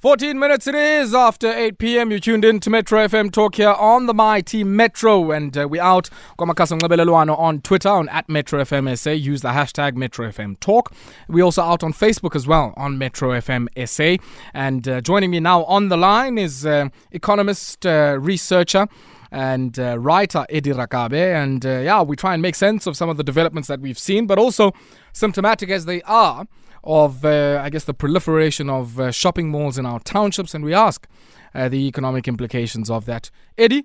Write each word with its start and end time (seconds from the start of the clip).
14 0.00 0.38
minutes 0.38 0.66
it 0.66 0.74
is 0.74 1.14
after 1.14 1.50
8 1.50 1.78
p.m. 1.78 2.10
You 2.10 2.20
tuned 2.20 2.44
in 2.44 2.60
to 2.60 2.68
Metro 2.68 2.98
FM 3.08 3.32
Talk 3.32 3.54
here 3.54 3.70
on 3.72 4.04
the 4.04 4.12
Mighty 4.12 4.62
Metro. 4.62 5.30
And 5.30 5.56
uh, 5.56 5.66
we're 5.66 5.82
out 5.82 6.10
kwamakasa 6.38 7.38
on 7.38 7.60
Twitter 7.62 7.88
on 7.88 8.06
at 8.10 8.28
Metro 8.28 8.62
FM 8.62 8.96
SA. 8.98 9.12
Use 9.12 9.40
the 9.40 9.48
hashtag 9.48 9.94
Metro 9.94 10.28
FM 10.28 10.60
Talk. 10.60 10.92
We're 11.28 11.44
also 11.44 11.62
out 11.62 11.82
on 11.82 11.94
Facebook 11.94 12.36
as 12.36 12.46
well 12.46 12.74
on 12.76 12.98
Metro 12.98 13.30
FM 13.30 13.68
SA. 13.88 14.22
And 14.52 14.86
uh, 14.86 15.00
joining 15.00 15.30
me 15.30 15.40
now 15.40 15.64
on 15.64 15.88
the 15.88 15.96
line 15.96 16.36
is 16.36 16.66
uh, 16.66 16.90
economist, 17.10 17.86
uh, 17.86 18.18
researcher, 18.20 18.88
and 19.32 19.78
uh, 19.78 19.98
writer 19.98 20.44
Eddie 20.50 20.72
Rakabe. 20.72 21.34
And 21.34 21.64
uh, 21.64 21.78
yeah, 21.78 22.02
we 22.02 22.16
try 22.16 22.34
and 22.34 22.42
make 22.42 22.54
sense 22.54 22.86
of 22.86 22.98
some 22.98 23.08
of 23.08 23.16
the 23.16 23.24
developments 23.24 23.68
that 23.68 23.80
we've 23.80 23.98
seen, 23.98 24.26
but 24.26 24.38
also 24.38 24.72
symptomatic 25.14 25.70
as 25.70 25.86
they 25.86 26.02
are 26.02 26.46
of, 26.86 27.24
uh, 27.24 27.60
I 27.62 27.68
guess, 27.70 27.84
the 27.84 27.94
proliferation 27.94 28.70
of 28.70 28.98
uh, 29.00 29.10
shopping 29.10 29.50
malls 29.50 29.76
in 29.76 29.84
our 29.86 30.00
townships, 30.00 30.54
and 30.54 30.64
we 30.64 30.72
ask 30.72 31.06
uh, 31.54 31.68
the 31.68 31.86
economic 31.88 32.28
implications 32.28 32.88
of 32.90 33.04
that. 33.06 33.30
Eddie, 33.58 33.84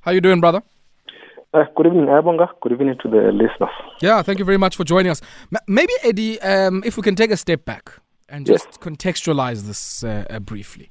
how 0.00 0.10
you 0.12 0.20
doing, 0.20 0.40
brother? 0.40 0.62
Uh, 1.54 1.64
good 1.76 1.86
evening, 1.86 2.06
Abonga. 2.06 2.48
Good 2.62 2.72
evening 2.72 2.96
to 3.02 3.08
the 3.08 3.30
listeners. 3.32 3.70
Yeah, 4.00 4.22
thank 4.22 4.38
you 4.38 4.44
very 4.44 4.58
much 4.58 4.76
for 4.76 4.84
joining 4.84 5.10
us. 5.10 5.20
M- 5.52 5.60
maybe, 5.66 5.92
Eddie, 6.02 6.40
um, 6.40 6.82
if 6.84 6.96
we 6.96 7.02
can 7.02 7.14
take 7.14 7.30
a 7.30 7.36
step 7.36 7.64
back 7.64 7.92
and 8.28 8.44
just 8.46 8.66
Yes. 8.66 8.78
contextualize 8.78 9.62
this 9.66 10.04
uh, 10.04 10.24
uh, 10.28 10.38
briefly. 10.40 10.90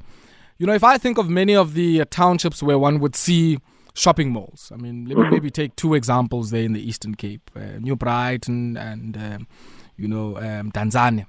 You 0.58 0.66
know, 0.66 0.73
if 0.73 0.83
I 0.83 0.97
think 0.97 1.17
of 1.19 1.30
many 1.30 1.55
of 1.55 1.73
the 1.75 2.02
uh, 2.02 2.05
townships 2.09 2.63
where 2.63 2.80
one 2.80 2.99
would 2.99 3.16
see 3.16 3.59
shopping 3.94 4.31
malls, 4.31 4.71
I 4.73 4.77
mean, 4.77 5.05
let 5.05 5.17
me 5.19 5.25
maybe 5.25 5.52
take 5.52 5.75
two 5.75 5.94
examples 5.94 6.49
there 6.49 6.63
in 6.63 6.73
the 6.73 6.81
Eastern 6.81 7.13
Cape 7.16 7.52
uh, 7.55 7.77
New 7.80 7.95
Brighton 7.95 8.75
and, 8.77 9.16
um, 9.17 9.47
you 9.95 10.08
know, 10.08 10.38
um, 10.38 10.71
Mdantsane. 10.71 11.25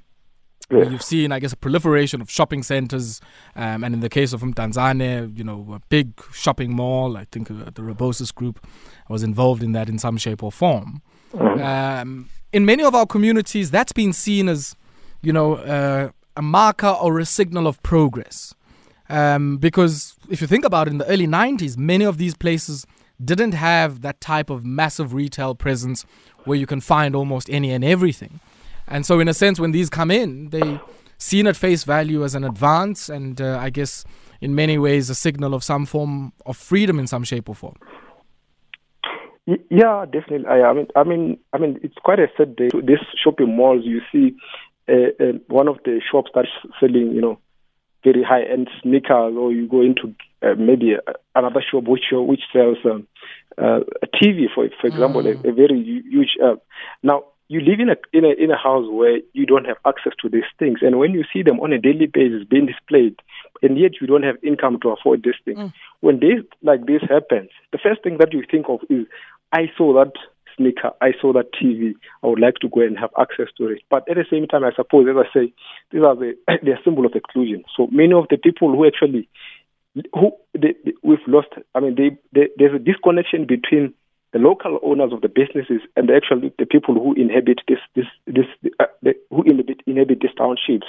Yes. 0.71 0.91
You've 0.91 1.03
seen, 1.03 1.33
I 1.33 1.39
guess, 1.39 1.55
a 1.55 1.57
proliferation 1.57 2.21
of 2.21 2.31
shopping 2.31 2.63
centers, 2.63 3.23
um, 3.57 3.83
and 3.83 3.95
in 3.95 4.01
the 4.01 4.11
case 4.11 4.35
of 4.35 4.43
Mdantsane, 4.43 5.37
you 5.37 5.43
know, 5.43 5.67
a 5.73 5.81
big 5.89 6.13
shopping 6.33 6.75
mall. 6.75 7.17
I 7.17 7.25
think 7.33 7.51
uh, 7.51 7.71
the 7.73 7.83
Robosis 7.83 8.35
Group 8.35 8.67
was 9.09 9.23
involved 9.23 9.63
in 9.63 9.73
that 9.73 9.89
in 9.89 9.99
some 9.99 10.19
shape 10.19 10.43
or 10.43 10.53
form. 10.53 11.01
Um, 11.35 12.29
in 12.53 12.67
many 12.67 12.83
of 12.85 12.95
our 12.95 13.07
communities, 13.07 13.71
that's 13.71 13.93
been 13.93 14.13
seen 14.13 14.49
as, 14.49 14.77
you 15.23 15.33
know, 15.33 15.55
uh, 15.55 16.11
a 16.37 16.43
marker 16.43 16.89
or 16.89 17.19
a 17.19 17.25
signal 17.25 17.67
of 17.67 17.83
progress. 17.83 18.55
Um, 19.09 19.57
because 19.57 20.17
if 20.29 20.43
you 20.43 20.47
think 20.47 20.67
about 20.67 20.87
it, 20.87 20.91
in 20.91 20.99
the 20.99 21.07
early 21.07 21.27
90s, 21.27 21.79
many 21.79 22.05
of 22.05 22.19
these 22.19 22.35
places 22.35 22.87
didn't 23.25 23.53
have 23.53 24.03
that 24.03 24.21
type 24.21 24.51
of 24.51 24.67
massive 24.67 25.15
retail 25.15 25.55
presence 25.55 26.05
where 26.45 26.59
you 26.59 26.67
can 26.67 26.81
find 26.81 27.17
almost 27.17 27.49
any 27.51 27.71
and 27.71 27.85
everything. 27.85 28.41
And 28.91 29.05
so, 29.05 29.21
in 29.21 29.29
a 29.29 29.35
sense, 29.35 29.61
when 29.61 29.73
these 29.73 29.91
come 29.91 30.11
in, 30.11 30.51
they 30.51 30.81
seen 31.19 31.47
at 31.47 31.57
face 31.57 31.85
value 31.85 32.25
as 32.25 32.35
an 32.35 32.45
advance, 32.45 33.09
and 33.09 33.41
uh, 33.41 33.59
I 33.61 33.71
guess 33.71 34.05
in 34.41 34.55
many 34.55 34.79
ways 34.79 35.11
a 35.11 35.15
signal 35.15 35.55
of 35.55 35.65
some 35.65 35.85
form 35.85 36.33
of 36.47 36.57
freedom 36.57 36.99
in 36.99 37.07
some 37.07 37.25
shape 37.25 37.49
or 37.49 37.55
form. 37.55 37.77
Yeah, 39.71 40.05
definitely. 40.05 40.47
I, 40.47 40.63
I 40.63 40.73
mean, 40.75 40.87
I 40.95 41.05
mean, 41.05 41.39
I 41.53 41.59
mean, 41.59 41.81
it's 41.83 41.97
quite 42.05 42.19
a 42.19 42.29
sad 42.37 42.55
day. 42.57 42.69
These 42.75 42.99
shopping 43.23 43.57
malls, 43.57 43.83
you 43.85 44.01
see, 44.13 44.37
uh, 44.89 45.11
uh, 45.19 45.33
one 45.49 45.69
of 45.69 45.79
the 45.85 46.01
shops 46.11 46.31
that's 46.35 46.49
selling, 46.79 47.13
you 47.13 47.23
know, 47.23 47.39
very 48.05 48.23
high-end 48.23 48.69
sneakers, 48.83 49.35
or 49.37 49.53
you 49.53 49.67
go 49.67 49.81
into 49.81 50.15
uh, 50.43 50.55
maybe 50.59 50.95
uh, 50.95 51.13
another 51.35 51.63
shop 51.69 51.85
which 51.85 52.05
which 52.13 52.43
sells 52.53 52.77
um, 52.85 53.07
uh, 53.57 53.81
a 54.03 54.07
TV, 54.07 54.47
for 54.55 54.69
for 54.81 54.87
example, 54.87 55.27
a, 55.27 55.31
a 55.31 55.53
very 55.53 55.83
huge. 55.83 56.37
Uh, 56.43 56.57
now 57.03 57.25
you 57.49 57.61
live 57.61 57.81
in 57.81 57.89
a 57.89 57.97
in 58.13 58.25
a 58.25 58.33
in 58.45 58.51
a 58.51 58.57
house 58.57 58.87
where 58.91 59.21
you 59.33 59.47
don't 59.47 59.67
have 59.67 59.79
access 59.87 60.13
to 60.23 60.29
these 60.29 60.49
things, 60.59 60.81
and 60.83 60.99
when 60.99 61.13
you 61.13 61.25
see 61.33 61.43
them 61.43 61.61
on 61.61 61.73
a 61.73 61.79
daily 61.79 62.07
basis 62.07 62.45
being 62.49 62.67
displayed, 62.67 63.17
and 63.63 63.79
yet 63.79 63.93
you 64.01 64.07
don't 64.07 64.23
have 64.23 64.37
income 64.43 64.79
to 64.83 64.91
afford 64.91 65.23
these 65.25 65.41
things, 65.45 65.59
mm. 65.59 65.73
when 66.01 66.21
this 66.21 66.45
like 66.63 66.87
this 66.87 67.03
happens, 67.09 67.49
the 67.73 67.79
first 67.83 68.03
thing 68.03 68.19
that 68.19 68.33
you 68.33 68.45
think 68.51 68.67
of 68.69 68.81
is, 68.91 69.07
I 69.53 69.71
saw 69.77 69.95
that 69.95 70.13
sneaker, 70.57 70.91
I 71.01 71.13
saw 71.21 71.33
that 71.33 71.53
TV, 71.55 71.95
I 72.23 72.27
would 72.27 72.41
like 72.41 72.57
to 72.61 72.69
go 72.69 72.83
and 72.83 72.99
have 72.99 73.11
access 73.19 73.49
to 73.57 73.69
it. 73.69 73.81
But 73.89 74.09
at 74.11 74.17
the 74.17 74.27
same 74.31 74.47
time, 74.47 74.65
I 74.65 74.73
suppose, 74.77 75.07
as 75.09 75.17
I 75.17 75.33
say, 75.33 75.53
these 75.91 76.03
are 76.03 76.15
the 76.15 76.37
the 76.63 76.77
symbol 76.85 77.07
of 77.07 77.13
exclusion. 77.15 77.65
So 77.77 77.89
many 77.91 78.13
of 78.13 78.27
the 78.29 78.37
people 78.37 78.69
who 78.77 78.87
actually 78.87 79.29
who 80.13 80.33
they, 80.53 80.75
they- 80.85 80.95
we've 81.03 81.27
lost. 81.27 81.49
I 81.75 81.81
mean, 81.81 81.95
they, 81.95 82.19
they, 82.33 82.49
there's 82.57 82.75
a 82.75 82.79
disconnection 82.79 83.47
between 83.47 83.95
the 84.33 84.39
local 84.39 84.79
owners 84.83 85.13
of 85.13 85.21
the 85.23 85.29
businesses 85.29 85.81
and 85.97 86.11
actually 86.11 86.53
the 86.59 86.67
people 86.67 86.95
who 86.95 87.15
inhabit 87.15 87.61
this 87.67 87.79
this 87.95 88.07
this 88.27 88.47
uh, 88.81 88.85
the, 89.03 89.15
who 89.31 89.43
inhabit 89.43 89.81
inhabit 89.87 90.21
these 90.21 90.35
townships. 90.37 90.87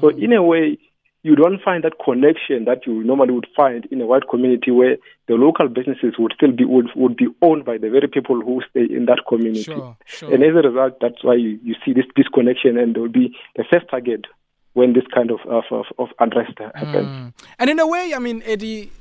So 0.00 0.08
in 0.08 0.32
a 0.32 0.42
way, 0.42 0.78
you 1.24 1.34
don't 1.34 1.60
find 1.62 1.82
that 1.84 1.94
connection 2.04 2.66
that 2.66 2.86
you 2.86 3.02
normally 3.02 3.32
would 3.32 3.46
find 3.56 3.86
in 3.86 4.00
a 4.02 4.06
white 4.06 4.28
community 4.28 4.70
where 4.70 4.98
the 5.26 5.34
local 5.34 5.68
businesses 5.68 6.14
would 6.18 6.32
still 6.36 6.52
be 6.52 6.66
would, 6.66 6.90
would 6.94 7.16
be 7.16 7.28
owned 7.40 7.64
by 7.64 7.78
the 7.78 7.88
very 7.88 8.08
people 8.08 8.40
who 8.42 8.60
stay 8.70 8.84
in 8.94 9.06
that 9.06 9.22
community. 9.26 9.62
Sure, 9.62 9.96
sure. 10.04 10.32
And 10.32 10.44
as 10.44 10.50
a 10.50 10.68
result, 10.68 10.98
that's 11.00 11.24
why 11.24 11.34
you, 11.36 11.58
you 11.62 11.74
see 11.84 11.94
this 11.94 12.04
disconnection, 12.14 12.76
and 12.76 12.94
there 12.94 13.02
will 13.02 13.08
be 13.08 13.34
the 13.56 13.64
first 13.72 13.88
target 13.88 14.26
when 14.74 14.92
this 14.92 15.04
kind 15.14 15.30
of 15.30 15.40
of, 15.48 15.64
of, 15.70 15.86
of 15.98 16.08
unrest 16.20 16.58
happens. 16.58 17.06
Mm. 17.08 17.32
And 17.58 17.70
in 17.70 17.80
a 17.80 17.86
way, 17.86 18.12
I 18.14 18.18
mean, 18.18 18.42
Eddie, 18.44 18.92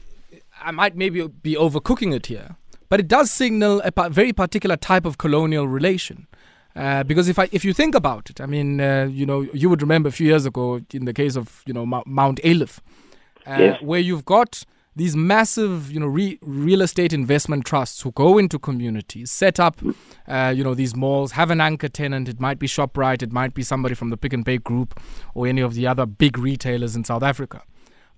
I 0.61 0.71
might 0.71 0.95
maybe 0.95 1.27
be 1.27 1.55
overcooking 1.55 2.15
it 2.15 2.27
here, 2.27 2.55
but 2.93 2.99
it 2.99 3.07
does 3.07 3.31
signal 3.31 3.81
a 3.83 3.91
pa- 3.91 4.09
very 4.09 4.31
particular 4.33 4.77
type 4.77 5.03
of 5.09 5.17
colonial 5.17 5.67
relation. 5.67 6.27
Uh, 6.75 7.01
because 7.03 7.27
if 7.27 7.39
I, 7.39 7.49
if 7.51 7.65
you 7.65 7.73
think 7.73 7.95
about 7.95 8.29
it, 8.29 8.39
I 8.39 8.45
mean, 8.45 8.79
uh, 8.79 9.07
you 9.19 9.25
know, 9.25 9.41
you 9.61 9.67
would 9.71 9.81
remember 9.81 10.09
a 10.09 10.11
few 10.11 10.27
years 10.27 10.45
ago 10.45 10.79
in 10.93 11.05
the 11.05 11.13
case 11.21 11.35
of 11.35 11.63
you 11.65 11.73
know 11.73 11.85
Mou- 11.87 12.03
Mount 12.05 12.39
Ayliff, 12.43 12.73
uh, 13.47 13.57
Yes. 13.59 13.81
where 13.81 13.99
you've 13.99 14.25
got 14.25 14.63
these 14.95 15.15
massive, 15.15 15.91
you 15.91 15.99
know, 15.99 16.05
re- 16.19 16.37
real 16.67 16.81
estate 16.83 17.13
investment 17.13 17.65
trusts 17.65 18.01
who 18.03 18.11
go 18.11 18.37
into 18.37 18.59
communities, 18.59 19.31
set 19.31 19.59
up, 19.59 19.75
uh, 20.27 20.53
you 20.55 20.63
know, 20.63 20.75
these 20.75 20.95
malls, 20.95 21.31
have 21.31 21.49
an 21.49 21.59
anchor 21.69 21.89
tenant. 21.89 22.29
It 22.29 22.39
might 22.39 22.59
be 22.59 22.67
Shoprite, 22.67 23.23
it 23.23 23.31
might 23.31 23.55
be 23.55 23.63
somebody 23.63 23.95
from 23.95 24.11
the 24.11 24.17
Pick 24.17 24.33
n 24.35 24.43
Pay 24.43 24.59
Group, 24.59 24.89
or 25.33 25.47
any 25.47 25.61
of 25.61 25.73
the 25.73 25.87
other 25.87 26.05
big 26.05 26.37
retailers 26.37 26.95
in 26.95 27.03
South 27.03 27.23
Africa. 27.23 27.59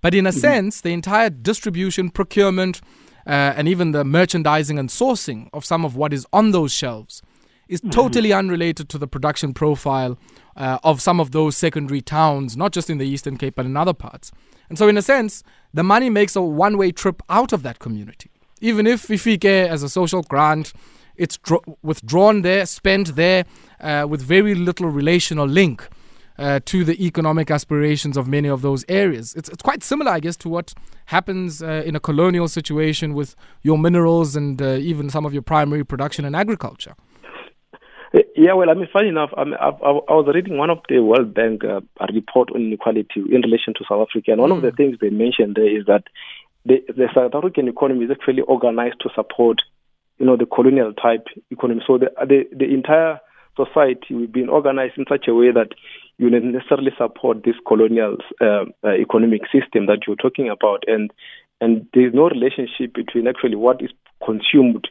But 0.01 0.13
in 0.13 0.27
a 0.27 0.33
sense, 0.33 0.81
the 0.81 0.91
entire 0.99 1.29
distribution, 1.29 2.09
procurement, 2.09 2.81
uh, 3.25 3.53
and 3.55 3.67
even 3.67 3.91
the 3.91 4.03
merchandising 4.03 4.77
and 4.77 4.89
sourcing 4.89 5.49
of 5.53 5.65
some 5.65 5.83
of 5.85 5.95
what 5.95 6.13
is 6.13 6.25
on 6.31 6.51
those 6.51 6.73
shelves 6.73 7.21
is 7.67 7.81
totally 7.91 8.31
unrelated 8.31 8.89
to 8.89 8.97
the 8.97 9.07
production 9.07 9.53
profile 9.53 10.17
uh, 10.55 10.77
of 10.83 11.01
some 11.01 11.19
of 11.19 11.31
those 11.31 11.57
secondary 11.57 12.01
towns, 12.01 12.55
not 12.55 12.71
just 12.71 12.89
in 12.89 12.97
the 12.97 13.07
Eastern 13.07 13.37
Cape, 13.37 13.55
but 13.55 13.65
in 13.65 13.75
other 13.75 13.93
parts. 13.93 14.31
And 14.69 14.77
so, 14.77 14.87
in 14.87 14.97
a 14.97 15.01
sense, 15.01 15.43
the 15.73 15.83
money 15.83 16.09
makes 16.09 16.35
a 16.35 16.41
one 16.41 16.77
way 16.77 16.91
trip 16.91 17.21
out 17.29 17.53
of 17.53 17.63
that 17.63 17.79
community. 17.79 18.29
Even 18.61 18.87
if 18.87 19.07
Fifike, 19.07 19.45
as 19.45 19.83
a 19.83 19.89
social 19.89 20.21
grant, 20.23 20.73
it's 21.15 21.37
dro- 21.37 21.63
withdrawn 21.81 22.41
there, 22.41 22.65
spent 22.65 23.15
there, 23.15 23.45
uh, 23.79 24.05
with 24.07 24.21
very 24.21 24.55
little 24.55 24.87
relational 24.87 25.47
link 25.47 25.87
uh, 26.37 26.59
to 26.65 26.83
the 26.83 27.05
economic 27.05 27.49
aspirations 27.51 28.17
of 28.17 28.27
many 28.27 28.47
of 28.47 28.61
those 28.61 28.85
areas. 28.89 29.33
It's, 29.35 29.49
it's 29.49 29.61
quite 29.61 29.83
similar, 29.83 30.11
I 30.11 30.19
guess, 30.19 30.35
to 30.37 30.49
what 30.49 30.73
happens 31.05 31.61
uh, 31.61 31.83
in 31.85 31.95
a 31.95 31.99
colonial 31.99 32.47
situation 32.47 33.13
with 33.13 33.35
your 33.61 33.77
minerals 33.77 34.35
and 34.35 34.61
uh, 34.61 34.75
even 34.75 35.09
some 35.09 35.25
of 35.25 35.33
your 35.33 35.41
primary 35.41 35.85
production 35.85 36.25
and 36.25 36.35
agriculture. 36.35 36.95
Yeah, 38.35 38.53
well, 38.53 38.69
I 38.69 38.73
mean, 38.75 38.87
funny 38.93 39.09
enough, 39.09 39.31
I, 39.35 39.43
mean, 39.43 39.55
I, 39.59 39.67
I, 39.69 39.89
I 39.89 40.13
was 40.13 40.31
reading 40.33 40.57
one 40.57 40.69
of 40.69 40.79
the 40.87 40.99
World 40.99 41.33
Bank 41.33 41.63
uh, 41.65 41.81
a 41.99 42.13
report 42.13 42.49
on 42.53 42.61
inequality 42.61 43.19
in 43.29 43.41
relation 43.41 43.73
to 43.73 43.85
South 43.89 44.07
Africa, 44.07 44.31
and 44.31 44.41
one 44.41 44.51
of 44.51 44.61
the 44.61 44.71
things 44.71 44.97
they 45.01 45.09
mentioned 45.09 45.55
there 45.55 45.67
is 45.67 45.85
that 45.87 46.03
the, 46.65 46.81
the 46.87 47.07
South 47.13 47.35
African 47.35 47.67
economy 47.67 48.05
is 48.05 48.11
actually 48.11 48.41
organized 48.41 49.01
to 49.01 49.09
support, 49.15 49.57
you 50.17 50.25
know, 50.25 50.37
the 50.37 50.45
colonial 50.45 50.93
type 50.93 51.27
economy. 51.51 51.81
So 51.85 51.97
the 51.97 52.11
the, 52.25 52.43
the 52.55 52.73
entire 52.73 53.19
society 53.55 54.13
we've 54.13 54.31
been 54.31 54.49
organized 54.49 54.97
in 54.97 55.05
such 55.07 55.27
a 55.27 55.33
way 55.33 55.51
that 55.51 55.69
you 56.17 56.29
necessarily 56.29 56.91
support 56.97 57.43
this 57.43 57.55
colonial 57.67 58.17
uh, 58.41 58.65
uh, 58.83 58.93
economic 58.93 59.41
system 59.51 59.87
that 59.87 59.99
you're 60.07 60.15
talking 60.15 60.49
about, 60.49 60.83
and 60.87 61.11
and 61.61 61.87
there 61.93 62.07
is 62.07 62.13
no 62.13 62.29
relationship 62.29 62.93
between 62.93 63.27
actually 63.27 63.55
what 63.55 63.81
is 63.81 63.91
consumed 64.23 64.87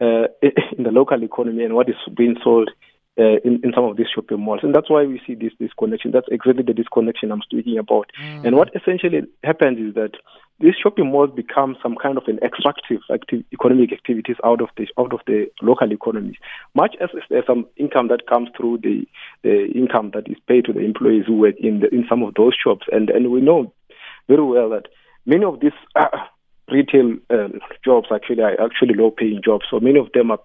uh, 0.00 0.28
in 0.76 0.84
the 0.84 0.90
local 0.90 1.22
economy 1.22 1.64
and 1.64 1.74
what 1.74 1.88
is 1.88 1.96
being 2.16 2.36
sold 2.42 2.70
uh, 3.18 3.40
in, 3.44 3.60
in 3.64 3.72
some 3.74 3.84
of 3.84 3.96
these 3.96 4.06
shopping 4.14 4.40
malls. 4.40 4.60
And 4.62 4.74
that's 4.74 4.90
why 4.90 5.04
we 5.04 5.20
see 5.26 5.34
this 5.34 5.52
disconnection. 5.58 6.10
That's 6.10 6.28
exactly 6.30 6.62
the 6.62 6.74
disconnection 6.74 7.32
I'm 7.32 7.42
speaking 7.42 7.78
about. 7.78 8.10
And 8.18 8.56
what 8.56 8.70
essentially 8.74 9.22
happens 9.42 9.78
is 9.78 9.94
that 9.94 10.12
these 10.58 10.74
shopping 10.82 11.10
malls 11.10 11.30
become 11.34 11.76
some 11.82 11.96
kind 12.02 12.16
of 12.16 12.24
an 12.26 12.38
extractive 12.42 13.00
active 13.12 13.44
economic 13.52 13.92
activities 13.92 14.36
out 14.44 14.62
of 14.62 14.68
the 14.76 14.86
out 14.98 15.12
of 15.12 15.20
the 15.26 15.46
local 15.62 15.92
economies. 15.92 16.36
Much 16.74 16.96
as 17.00 17.10
there's 17.28 17.46
some 17.46 17.66
income 17.76 18.08
that 18.08 18.26
comes 18.26 18.48
through 18.56 18.78
the, 18.82 19.06
the 19.42 19.66
income 19.74 20.12
that 20.14 20.28
is 20.30 20.38
paid 20.48 20.64
to 20.64 20.72
the 20.72 20.80
employees 20.80 21.24
who 21.26 21.36
work 21.36 21.56
in 21.60 21.80
the, 21.80 21.94
in 21.94 22.06
some 22.08 22.22
of 22.22 22.34
those 22.34 22.54
shops, 22.54 22.86
and 22.90 23.10
and 23.10 23.30
we 23.30 23.40
know 23.40 23.72
very 24.28 24.42
well 24.42 24.70
that 24.70 24.86
many 25.26 25.44
of 25.44 25.60
these 25.60 25.76
uh, 25.96 26.08
retail 26.70 27.16
jobs 27.84 28.08
actually 28.12 28.42
are 28.42 28.58
actually 28.60 28.94
low 28.94 29.10
paying 29.10 29.40
jobs. 29.44 29.66
So 29.70 29.78
many 29.78 29.98
of 29.98 30.10
them 30.12 30.30
are 30.30 30.40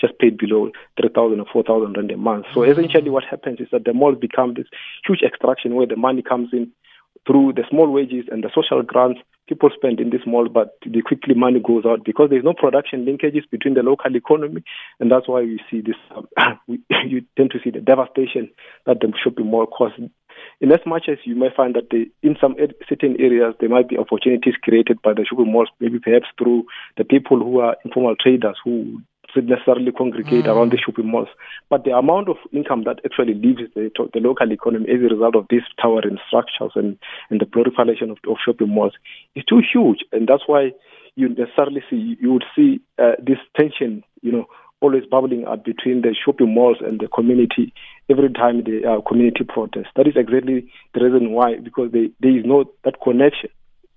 just 0.00 0.18
paid 0.18 0.38
below 0.38 0.70
3,000 1.00 1.40
or 1.40 1.46
4,000 1.52 1.96
rand 1.96 2.10
a 2.10 2.16
month. 2.16 2.46
So 2.54 2.62
essentially 2.62 3.10
what 3.10 3.24
happens 3.24 3.60
is 3.60 3.68
that 3.72 3.84
the 3.84 3.92
malls 3.92 4.18
become 4.18 4.54
this 4.54 4.66
huge 5.06 5.22
extraction 5.22 5.74
where 5.74 5.86
the 5.86 5.96
money 5.96 6.22
comes 6.22 6.50
in 6.52 6.72
through 7.26 7.52
the 7.54 7.64
small 7.70 7.90
wages 7.90 8.24
and 8.30 8.42
the 8.42 8.50
social 8.54 8.82
grants 8.82 9.20
people 9.52 9.70
spend 9.74 10.00
in 10.00 10.08
this 10.08 10.22
mall, 10.26 10.48
but 10.48 10.78
the 10.84 11.02
quickly 11.02 11.34
money 11.34 11.60
goes 11.60 11.84
out 11.84 12.04
because 12.04 12.30
there's 12.30 12.44
no 12.44 12.54
production 12.54 13.04
linkages 13.04 13.48
between 13.50 13.74
the 13.74 13.82
local 13.82 14.16
economy, 14.16 14.64
and 14.98 15.10
that's 15.10 15.28
why 15.28 15.40
we 15.42 15.60
see 15.70 15.82
this. 15.82 15.96
Um, 16.16 16.58
you 17.06 17.22
tend 17.36 17.50
to 17.50 17.58
see 17.62 17.70
the 17.70 17.80
devastation 17.80 18.50
that 18.86 19.00
the 19.00 19.12
shopping 19.22 19.46
mall 19.46 19.66
causes. 19.66 20.08
In 20.60 20.72
as 20.72 20.80
much 20.86 21.04
as 21.08 21.18
you 21.24 21.36
might 21.36 21.54
find 21.54 21.74
that 21.74 21.92
in 22.22 22.36
some 22.40 22.56
certain 22.88 23.16
areas 23.20 23.54
there 23.60 23.68
might 23.68 23.88
be 23.88 23.98
opportunities 23.98 24.54
created 24.62 25.02
by 25.02 25.12
the 25.12 25.26
shopping 25.28 25.52
malls, 25.52 25.68
maybe 25.78 25.98
perhaps 25.98 26.26
through 26.38 26.64
the 26.96 27.04
people 27.04 27.38
who 27.38 27.60
are 27.60 27.76
informal 27.84 28.16
traders 28.18 28.56
who 28.64 29.02
necessarily 29.40 29.92
congregate 29.92 30.44
mm. 30.44 30.48
around 30.48 30.72
the 30.72 30.78
shopping 30.78 31.10
malls. 31.10 31.28
But 31.70 31.84
the 31.84 31.92
amount 31.92 32.28
of 32.28 32.36
income 32.52 32.84
that 32.84 33.00
actually 33.04 33.34
leaves 33.34 33.62
the, 33.74 33.90
the 34.12 34.20
local 34.20 34.50
economy 34.52 34.86
as 34.88 35.00
a 35.00 35.14
result 35.14 35.36
of 35.36 35.46
these 35.48 35.62
towering 35.80 36.18
structures 36.28 36.72
and, 36.74 36.98
and 37.30 37.40
the 37.40 37.46
proliferation 37.46 38.10
of, 38.10 38.18
of 38.28 38.36
shopping 38.44 38.68
malls 38.68 38.92
is 39.34 39.44
too 39.44 39.62
huge. 39.72 40.00
And 40.12 40.28
that's 40.28 40.44
why 40.46 40.72
you 41.16 41.28
necessarily 41.28 41.82
see, 41.88 42.16
you 42.20 42.32
would 42.32 42.44
see 42.54 42.80
uh, 42.98 43.12
this 43.18 43.38
tension, 43.56 44.04
you 44.22 44.32
know, 44.32 44.46
always 44.80 45.04
bubbling 45.10 45.46
up 45.46 45.64
between 45.64 46.02
the 46.02 46.14
shopping 46.24 46.52
malls 46.52 46.78
and 46.80 47.00
the 47.00 47.06
community 47.06 47.72
every 48.10 48.32
time 48.32 48.64
the 48.64 48.82
uh, 48.84 49.00
community 49.08 49.44
protests. 49.44 49.92
That 49.96 50.08
is 50.08 50.14
exactly 50.16 50.66
the 50.92 51.04
reason 51.04 51.30
why, 51.30 51.56
because 51.62 51.92
they, 51.92 52.10
there 52.20 52.36
is 52.36 52.44
no 52.44 52.64
that 52.84 53.00
connection 53.02 53.50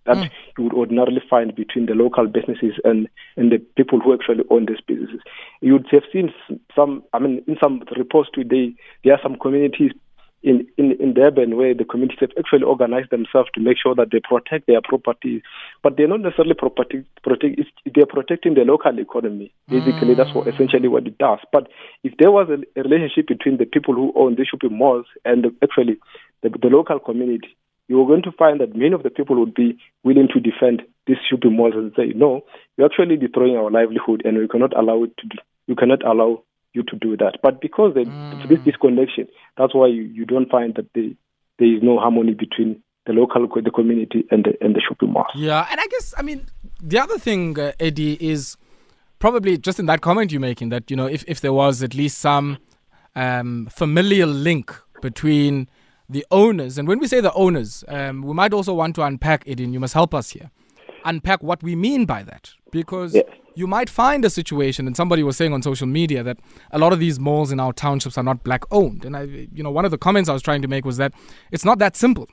that 0.06 0.18
mm. 0.18 0.30
you 0.58 0.66
would 0.66 0.74
ordinarily 0.74 1.22
find 1.30 1.56
between 1.56 1.86
the 1.86 1.94
local 1.94 2.28
businesses 2.28 2.74
and, 2.84 3.08
and 3.38 3.52
the 3.52 3.58
people 3.76 4.00
who 4.00 4.14
actually 4.14 4.44
own 4.50 4.66
these 4.66 4.82
businesses. 4.88 5.22
You 5.62 5.74
would 5.74 5.88
have 5.92 6.04
seen 6.12 6.34
some, 6.76 7.04
I 7.14 7.20
mean, 7.20 7.44
in 7.48 7.58
some 7.62 7.84
reports 7.98 8.30
today, 8.34 8.74
there 9.04 9.14
are 9.14 9.20
some 9.22 9.38
communities 9.38 9.92
in, 10.46 10.68
in, 10.78 10.92
in 11.00 11.14
Durban 11.16 11.58
where 11.58 11.74
the 11.74 11.84
communities 11.84 12.20
have 12.22 12.32
actually 12.38 12.64
organized 12.64 13.10
themselves 13.10 13.50
to 13.56 13.60
make 13.62 13.78
sure 13.82 13.96
that 13.96 14.10
they 14.12 14.20
protect 14.20 14.68
their 14.68 14.80
properties, 14.82 15.42
but 15.82 15.98
they're 15.98 16.08
not 16.08 16.22
necessarily 16.22 16.54
protect, 16.54 16.94
protect 17.24 17.62
they're 17.94 18.06
protecting 18.06 18.54
the 18.54 18.62
local 18.62 18.98
economy. 19.00 19.52
Basically, 19.68 20.14
mm. 20.14 20.18
that's 20.18 20.34
what 20.36 20.48
essentially 20.48 20.88
what 20.88 21.08
it 21.08 21.18
does. 21.18 21.40
But 21.52 21.68
if 22.04 22.14
there 22.20 22.32
was 22.32 22.48
a, 22.50 22.80
a 22.80 22.84
relationship 22.84 23.28
between 23.28 23.58
the 23.58 23.66
people 23.66 23.96
who 23.96 24.14
own 24.16 24.36
the 24.36 24.46
shopping 24.46 24.78
malls 24.78 25.08
and 25.26 25.46
the, 25.46 25.56
actually 25.64 25.98
the, 26.44 26.50
the 26.50 26.68
local 26.68 27.00
community, 27.00 27.58
you're 27.88 28.08
going 28.08 28.24
to 28.24 28.32
find 28.32 28.60
that 28.60 28.76
many 28.76 28.94
of 28.94 29.04
the 29.04 29.10
people 29.10 29.40
would 29.40 29.54
be 29.54 29.78
willing 30.04 30.28
to 30.34 30.40
defend 30.40 30.82
these 31.08 31.18
shopping 31.30 31.56
malls 31.56 31.74
and 31.76 31.94
say, 31.96 32.14
no, 32.16 32.42
you're 32.78 32.88
actually 32.88 33.18
destroying 33.18 33.56
our 33.56 33.70
livelihood 33.70 34.24
and 34.26 34.38
we 34.38 34.48
cannot 34.48 34.76
allow 34.78 35.04
it 35.04 35.16
to 35.18 35.28
do, 35.28 35.38
you 35.68 35.76
cannot 35.76 36.04
allow 36.06 36.44
you 36.74 36.84
to 36.84 36.96
do 36.98 37.16
that. 37.18 37.38
But 37.42 37.62
because 37.62 37.94
they, 37.94 38.06
mm. 38.06 38.50
this 38.50 38.60
disconnection, 38.60 39.28
that's 39.58 39.76
why 39.76 39.88
you, 39.88 40.02
you 40.04 40.26
don't 40.26 40.50
find 40.50 40.74
that 40.76 40.88
they, 40.94 41.16
there 41.60 41.76
is 41.76 41.84
no 41.84 42.00
harmony 42.00 42.34
between 42.34 42.82
the 43.06 43.14
local 43.14 43.48
the 43.48 43.72
community 43.72 44.26
and 44.32 44.46
the 44.46 44.54
and 44.62 44.76
the 44.76 44.82
shopping 44.82 45.12
malls. 45.12 45.28
Yeah, 45.36 45.68
and 45.70 45.80
I 45.80 45.86
guess 45.88 46.14
I 46.18 46.22
mean 46.22 46.48
the 46.82 47.00
other 47.00 47.18
thing, 47.18 47.58
uh, 47.60 47.72
Eddie, 47.80 48.18
is 48.20 48.58
probably 49.20 49.58
just 49.58 49.80
in 49.80 49.86
that 49.86 50.02
comment 50.02 50.32
you're 50.32 50.42
making 50.42 50.70
that 50.70 50.90
you 50.90 50.98
know 50.98 51.06
if 51.06 51.24
if 51.28 51.42
there 51.42 51.54
was 51.54 51.84
at 51.84 51.94
least 51.94 52.18
some 52.18 52.58
um, 53.16 53.68
familial 53.72 54.30
link 54.30 54.76
between 55.02 55.70
the 56.10 56.26
owners. 56.32 56.78
And 56.78 56.88
when 56.88 57.00
we 57.00 57.08
say 57.08 57.20
the 57.20 57.34
owners, 57.34 57.84
um, 57.88 58.22
we 58.22 58.34
might 58.34 58.54
also 58.54 58.74
want 58.74 58.96
to 58.96 59.04
unpack 59.04 59.44
it, 59.46 59.60
and 59.60 59.74
you 59.74 59.80
must 59.80 59.94
help 59.94 60.14
us 60.14 60.32
here. 60.32 60.52
Unpack 61.04 61.44
what 61.44 61.62
we 61.62 61.76
mean 61.76 62.06
by 62.06 62.24
that. 62.24 62.52
Because 62.72 63.16
you 63.56 63.68
might 63.68 63.90
find 63.90 64.26
a 64.26 64.30
situation, 64.30 64.88
and 64.88 64.96
somebody 64.96 65.24
was 65.24 65.38
saying 65.38 65.54
on 65.54 65.62
social 65.62 65.88
media 65.88 66.24
that 66.24 66.38
a 66.72 66.80
lot 66.80 66.94
of 66.94 67.00
these 67.00 67.20
malls 67.20 67.52
in 67.52 67.60
our 67.60 67.74
townships 67.74 68.18
are 68.18 68.24
not 68.24 68.44
black 68.44 68.64
owned. 68.72 69.06
And 69.06 69.16
I, 69.16 69.24
you 69.24 69.64
know, 69.64 69.72
one 69.72 69.86
of 69.86 69.92
the 69.92 69.98
comments 69.98 70.30
I 70.30 70.34
was 70.34 70.42
trying 70.42 70.62
to 70.62 70.68
make 70.68 70.86
was 70.86 70.98
that 70.98 71.14
it's 71.52 71.66
not 71.66 71.80
that 71.80 71.96
simple. 71.96 72.28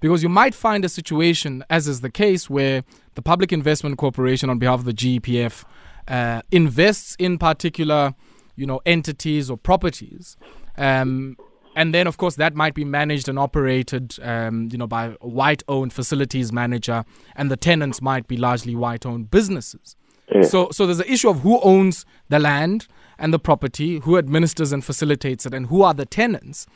Because 0.00 0.22
you 0.22 0.28
might 0.28 0.54
find 0.54 0.84
a 0.84 0.88
situation, 0.88 1.64
as 1.70 1.86
is 1.86 2.00
the 2.00 2.10
case, 2.10 2.50
where 2.50 2.82
the 3.14 3.22
Public 3.22 3.52
Investment 3.52 3.98
Corporation, 3.98 4.50
on 4.50 4.58
behalf 4.58 4.80
of 4.80 4.84
the 4.84 4.92
GEPF, 4.92 5.64
uh, 6.08 6.42
invests 6.50 7.14
in 7.20 7.38
particular, 7.38 8.14
you 8.56 8.66
know, 8.66 8.80
entities 8.84 9.48
or 9.48 9.56
properties, 9.56 10.36
um, 10.76 11.36
and 11.74 11.94
then 11.94 12.06
of 12.06 12.16
course 12.16 12.36
that 12.36 12.54
might 12.54 12.74
be 12.74 12.84
managed 12.84 13.28
and 13.28 13.38
operated 13.38 14.18
um, 14.22 14.68
you 14.72 14.78
know 14.78 14.86
by 14.86 15.16
a 15.20 15.28
white 15.28 15.62
owned 15.68 15.92
facilities 15.92 16.52
manager 16.52 17.04
and 17.36 17.50
the 17.50 17.56
tenants 17.56 18.00
might 18.02 18.26
be 18.26 18.36
largely 18.36 18.74
white 18.74 19.06
owned 19.06 19.30
businesses 19.30 19.96
yeah. 20.34 20.42
so 20.42 20.68
so 20.70 20.86
there's 20.86 21.00
an 21.00 21.08
issue 21.08 21.28
of 21.28 21.40
who 21.40 21.60
owns 21.60 22.04
the 22.28 22.38
land 22.38 22.86
and 23.18 23.32
the 23.32 23.38
property 23.38 23.98
who 24.00 24.16
administers 24.16 24.72
and 24.72 24.84
facilitates 24.84 25.46
it 25.46 25.54
and 25.54 25.66
who 25.66 25.82
are 25.82 25.94
the 25.94 26.06
tenants 26.06 26.66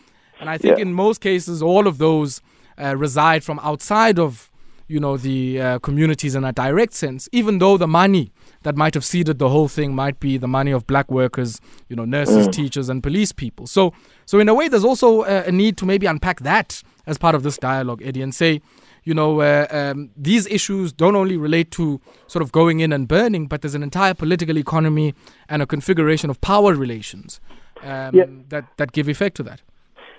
and 0.41 0.51
i 0.51 0.59
think 0.59 0.77
yeah. 0.79 0.83
in 0.83 0.93
most 0.93 1.21
cases 1.21 1.63
all 1.63 1.87
of 1.87 1.99
those 1.99 2.41
uh, 2.79 2.97
reside 2.97 3.43
from 3.43 3.59
outside 3.61 4.19
of 4.19 4.51
you 4.89 5.01
know 5.01 5.17
the 5.17 5.61
uh, 5.61 5.79
communities 5.81 6.35
in 6.35 6.45
a 6.45 6.53
direct 6.53 6.93
sense 6.95 7.29
even 7.33 7.59
though 7.59 7.77
the 7.77 7.89
money 7.89 8.33
that 8.67 8.77
might 8.77 8.95
have 8.95 9.05
seeded 9.05 9.39
the 9.39 9.49
whole 9.49 9.69
thing 9.69 9.95
might 9.95 10.19
be 10.19 10.37
the 10.39 10.49
money 10.49 10.73
of 10.73 10.89
black 10.89 11.09
workers, 11.09 11.61
you 11.89 11.95
know, 11.95 12.05
nurses, 12.05 12.49
mm. 12.49 12.53
teachers, 12.53 12.89
and 12.89 13.01
police 13.01 13.31
people. 13.31 13.65
So, 13.65 13.93
so 14.25 14.41
in 14.41 14.49
a 14.49 14.55
way, 14.55 14.67
there's 14.67 14.85
also 14.85 15.23
a, 15.23 15.45
a, 15.45 15.53
need 15.53 15.77
to 15.77 15.87
maybe 15.87 16.05
unpack 16.07 16.41
that 16.41 16.83
as 17.07 17.17
part 17.17 17.37
of 17.37 17.45
this 17.45 17.59
dialogue, 17.59 18.03
Eddie, 18.03 18.23
and 18.23 18.35
say, 18.35 18.61
you 19.05 19.15
know, 19.15 19.41
uh, 19.41 19.69
um, 19.71 20.11
these 20.17 20.49
issues 20.49 20.93
don't 20.93 21.15
only 21.15 21.37
relate 21.37 21.71
to 21.73 22.01
sort 22.27 22.43
of 22.43 22.51
going 22.51 22.81
in 22.81 22.93
and 22.93 23.07
burning, 23.07 23.47
but 23.47 23.63
there's 23.63 23.77
an 23.77 23.85
entire 23.85 24.15
political 24.15 24.59
economy 24.59 25.15
and 25.49 25.63
a 25.63 25.67
configuration 25.67 26.29
of 26.29 26.41
power 26.41 26.75
relations 26.75 27.41
um, 27.85 28.17
yeah. 28.17 28.25
that 28.49 28.65
that 28.79 28.91
give 28.91 29.09
effect 29.09 29.37
to 29.37 29.45
that. 29.45 29.63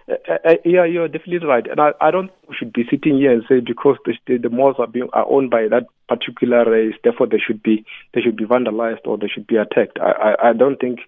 Uh, 0.10 0.34
uh, 0.46 0.54
yeah, 0.64 0.86
you're 0.86 1.10
definitely 1.10 1.46
right, 1.46 1.68
and 1.70 1.82
I, 1.82 1.92
I 2.00 2.12
don't 2.12 2.32
we 2.48 2.56
should 2.58 2.72
be 2.72 2.86
sitting 2.90 3.18
here 3.18 3.34
and 3.34 3.44
say 3.50 3.60
because 3.60 3.98
the 4.06 4.38
the 4.38 4.50
malls 4.50 4.78
are 4.80 4.88
being 4.88 5.10
are 5.12 5.30
owned 5.30 5.50
by 5.50 5.68
that 5.68 5.86
particular 6.08 6.64
race, 6.64 6.96
therefore 7.04 7.28
they 7.28 7.40
should 7.46 7.62
be 7.62 7.84
they 8.14 8.22
should 8.22 8.38
be 8.38 8.46
vandalized 8.46 9.06
or 9.06 9.18
they 9.18 9.28
should 9.28 9.48
be 9.48 9.58
attacked. 9.58 10.00
I 10.00 10.12
I, 10.12 10.50
I 10.50 10.54
don't 10.54 10.80
think 10.80 11.00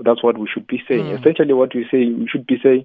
that's 0.00 0.22
what 0.22 0.36
we 0.36 0.48
should 0.52 0.66
be 0.66 0.82
saying. 0.86 1.04
Mm. 1.06 1.20
Essentially, 1.20 1.54
what 1.54 1.74
we 1.74 1.84
say 1.90 2.04
we 2.12 2.28
should 2.30 2.46
be 2.46 2.56
saying, 2.62 2.84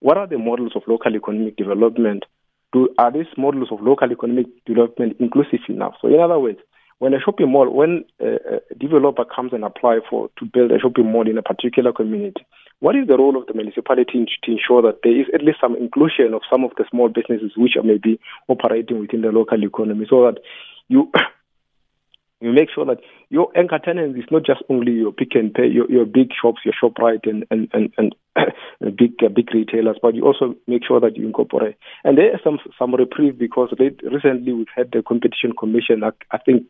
what 0.00 0.16
are 0.16 0.26
the 0.26 0.38
models 0.38 0.72
of 0.74 0.82
local 0.86 1.14
economic 1.14 1.56
development? 1.56 2.24
Do 2.72 2.88
are 2.96 3.12
these 3.12 3.26
models 3.36 3.68
of 3.70 3.82
local 3.82 4.10
economic 4.10 4.46
development 4.64 5.16
inclusive 5.20 5.60
enough? 5.68 5.94
So, 6.00 6.08
in 6.08 6.20
other 6.20 6.38
words, 6.38 6.58
when 7.02 7.14
a 7.14 7.20
shopping 7.20 7.50
mall, 7.50 7.68
when 7.68 8.04
a, 8.20 8.60
developer 8.78 9.24
comes 9.24 9.52
and 9.52 9.64
apply 9.64 9.98
for 10.08 10.30
to 10.38 10.44
build 10.44 10.70
a 10.70 10.78
shopping 10.78 11.10
mall 11.10 11.28
in 11.28 11.36
a 11.36 11.42
particular 11.42 11.92
community, 11.92 12.46
what 12.78 12.94
is 12.94 13.08
the 13.08 13.16
role 13.16 13.36
of 13.36 13.44
the 13.48 13.54
municipality 13.54 14.24
to 14.44 14.52
ensure 14.52 14.82
that 14.82 15.00
there 15.02 15.20
is 15.20 15.26
at 15.34 15.42
least 15.42 15.58
some 15.60 15.74
inclusion 15.74 16.32
of 16.32 16.42
some 16.48 16.62
of 16.62 16.70
the 16.78 16.84
small 16.88 17.08
businesses 17.08 17.50
which 17.56 17.74
are 17.74 17.82
maybe 17.82 18.20
operating 18.46 19.00
within 19.00 19.22
the 19.22 19.32
local 19.32 19.60
economy, 19.64 20.06
so 20.08 20.30
that 20.30 20.38
you 20.86 21.10
you 22.40 22.52
make 22.52 22.68
sure 22.72 22.84
that 22.84 22.98
your 23.30 23.48
anchor 23.58 23.80
tenants 23.84 24.16
is 24.16 24.30
not 24.30 24.46
just 24.46 24.62
only 24.68 24.92
your 24.92 25.10
Pick 25.10 25.34
n 25.34 25.50
Pay, 25.52 25.66
your, 25.74 25.90
your 25.90 26.04
big 26.04 26.30
shops, 26.40 26.60
your 26.64 26.74
Shoprite 26.80 27.28
and 27.28 27.44
and 27.50 27.68
and, 27.72 27.92
and 27.98 28.14
big 28.96 29.14
uh, 29.26 29.28
big 29.28 29.52
retailers, 29.52 29.96
but 30.00 30.14
you 30.14 30.22
also 30.22 30.54
make 30.68 30.86
sure 30.86 31.00
that 31.00 31.16
you 31.16 31.26
incorporate. 31.26 31.74
And 32.04 32.16
there 32.16 32.32
is 32.32 32.40
some 32.44 32.60
some 32.78 32.94
reprieve 32.94 33.40
because 33.40 33.74
recently 33.76 34.52
we've 34.52 34.76
had 34.76 34.92
the 34.92 35.02
competition 35.02 35.50
commission, 35.58 36.04
I, 36.04 36.10
I 36.30 36.38
think, 36.38 36.62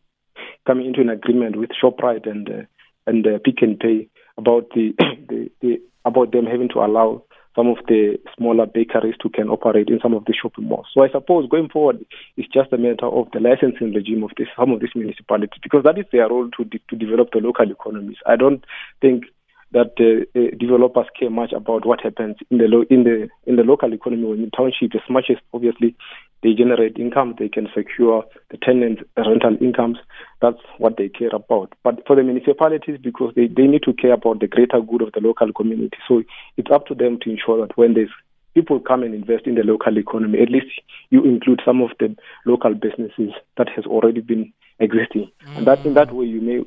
coming 0.67 0.87
into 0.87 1.01
an 1.01 1.11
agreement 1.11 1.57
with 1.57 1.71
Shoprite 1.71 2.29
and 2.29 2.49
uh, 2.49 2.63
and 3.07 3.27
uh, 3.27 3.39
Pick 3.45 3.63
n 3.63 3.77
Pay 3.81 4.09
about 4.39 4.69
the, 4.75 4.95
the, 5.29 5.51
the 5.61 5.81
about 6.05 6.33
them 6.33 6.47
having 6.47 6.69
to 6.71 6.81
allow 6.81 7.23
some 7.55 7.69
of 7.69 7.77
the 7.87 8.19
smaller 8.37 8.67
bakeries 8.67 9.15
to 9.21 9.29
can 9.29 9.49
operate 9.49 9.89
in 9.89 10.01
some 10.03 10.15
of 10.15 10.25
the 10.25 10.33
shopping 10.33 10.69
malls. 10.69 10.87
So 10.95 11.03
I 11.03 11.11
suppose 11.11 11.49
going 11.51 11.69
forward, 11.69 12.05
it's 12.37 12.49
just 12.49 12.73
a 12.73 12.79
matter 12.79 13.07
of 13.07 13.29
the 13.33 13.41
licensing 13.41 13.93
regime 13.93 14.25
of 14.25 14.31
this, 14.39 14.49
some 14.57 14.71
of 14.71 14.81
these 14.81 14.95
municipalities 14.95 15.61
because 15.63 15.85
that 15.85 15.99
is 15.99 16.07
their 16.13 16.29
role 16.29 16.49
to 16.57 16.65
de- 16.65 16.81
to 16.91 16.97
develop 16.97 17.31
the 17.33 17.41
local 17.41 17.71
economies. 17.71 18.17
I 18.27 18.37
don't 18.37 18.65
think 19.01 19.25
that 19.73 19.93
uh, 20.01 20.39
uh, 20.39 20.51
developers 20.59 21.07
care 21.19 21.31
much 21.31 21.53
about 21.53 21.87
what 21.87 22.01
happens 22.01 22.37
in 22.51 22.59
the 22.59 22.69
lo- 22.69 22.85
in 22.91 23.05
the 23.05 23.29
in 23.47 23.57
the 23.57 23.63
local 23.63 23.93
economy 23.93 24.25
or 24.25 24.35
in 24.35 24.43
the 24.43 24.51
township 24.57 24.95
as 24.95 25.09
much 25.09 25.27
as 25.31 25.37
obviously 25.53 25.97
they 26.43 26.55
generate 26.55 26.99
income, 26.99 27.35
they 27.39 27.49
can 27.49 27.69
secure 27.75 28.25
the 28.51 28.59
tenant 28.59 28.99
rental 29.17 29.57
incomes. 29.61 29.99
That's 30.41 30.59
what 30.79 30.97
they 30.97 31.09
care 31.09 31.31
about. 31.33 31.73
But 31.85 32.05
for 32.07 32.17
the 32.17 32.25
municipalities, 32.25 32.99
because 33.01 33.33
they, 33.37 33.47
they 33.47 33.69
need 33.69 33.85
to 33.85 33.93
care 33.93 34.13
about 34.13 34.41
the 34.41 34.49
greater 34.49 34.81
good 34.81 35.03
of 35.03 35.13
the 35.13 35.21
local 35.21 35.53
community. 35.53 35.97
So 36.09 36.23
it's 36.57 36.71
up 36.71 36.87
to 36.87 36.95
them 36.95 37.19
to 37.23 37.31
ensure 37.31 37.65
that 37.65 37.77
when 37.79 37.95
there's 37.95 38.11
people 38.55 38.81
come 38.81 39.03
and 39.03 39.15
invest 39.15 39.47
in 39.47 39.55
the 39.55 39.63
local 39.63 39.97
economy, 39.97 40.41
at 40.41 40.51
least 40.51 40.67
you 41.11 41.25
include 41.25 41.63
some 41.65 41.81
of 41.81 41.91
the 42.01 42.15
local 42.45 42.75
businesses 42.75 43.31
that 43.57 43.69
has 43.75 43.87
already 43.87 44.21
been 44.21 44.53
existing. 44.81 45.31
Mm. 45.47 45.59
And 45.59 45.67
that 45.67 45.87
in 45.87 45.95
that 45.95 46.13
way 46.13 46.27
you 46.27 46.41
may 46.41 46.65